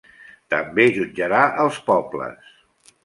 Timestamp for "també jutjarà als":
0.53-1.79